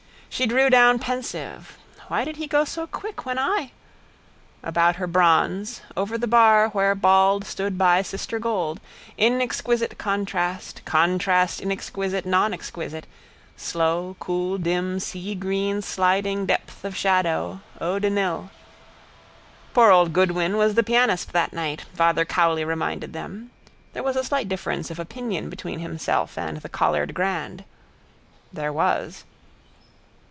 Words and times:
She 0.33 0.45
drew 0.47 0.69
down 0.69 0.97
pensive 0.97 1.77
(why 2.07 2.23
did 2.23 2.37
he 2.37 2.47
go 2.47 2.63
so 2.63 2.87
quick 2.87 3.25
when 3.25 3.37
I?) 3.37 3.73
about 4.63 4.95
her 4.95 5.05
bronze, 5.05 5.81
over 5.97 6.17
the 6.17 6.25
bar 6.25 6.69
where 6.69 6.95
bald 6.95 7.45
stood 7.45 7.77
by 7.77 8.01
sister 8.01 8.39
gold, 8.39 8.79
inexquisite 9.17 9.97
contrast, 9.97 10.83
contrast 10.85 11.59
inexquisite 11.59 12.25
nonexquisite, 12.25 13.03
slow 13.57 14.15
cool 14.21 14.57
dim 14.57 14.99
seagreen 14.99 15.81
sliding 15.83 16.45
depth 16.45 16.85
of 16.85 16.95
shadow, 16.95 17.59
eau 17.81 17.99
de 17.99 18.09
Nil. 18.09 18.49
—Poor 19.73 19.91
old 19.91 20.13
Goodwin 20.13 20.55
was 20.55 20.75
the 20.75 20.81
pianist 20.81 21.33
that 21.33 21.51
night, 21.53 21.81
Father 21.93 22.23
Cowley 22.23 22.63
reminded 22.63 23.11
them. 23.11 23.51
There 23.91 24.01
was 24.01 24.15
a 24.15 24.23
slight 24.23 24.47
difference 24.47 24.89
of 24.89 24.97
opinion 24.97 25.49
between 25.49 25.79
himself 25.79 26.37
and 26.37 26.57
the 26.57 26.69
Collard 26.69 27.13
grand. 27.13 27.65
There 28.53 28.71
was. 28.71 29.25